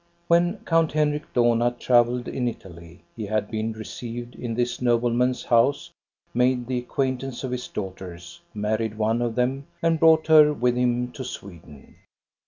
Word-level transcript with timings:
When 0.27 0.57
Count 0.65 0.93
Henrik 0.93 1.31
Dohna 1.31 1.77
travelled 1.77 2.27
in 2.27 2.47
Italy 2.47 3.03
he 3.15 3.27
had 3.27 3.51
been 3.51 3.71
re 3.73 3.83
ceived 3.83 4.33
in 4.33 4.55
this 4.55 4.81
nobleman's 4.81 5.43
house, 5.43 5.91
made 6.33 6.65
the 6.65 6.79
acquaint 6.79 7.21
ance 7.21 7.43
of 7.43 7.51
his 7.51 7.67
daughters, 7.67 8.41
married 8.55 8.97
one 8.97 9.21
of 9.21 9.35
them, 9.35 9.67
and 9.79 9.99
brought 9.99 10.25
her 10.25 10.53
with 10.55 10.75
him 10.75 11.11
to 11.11 11.23
Sweden. 11.23 11.97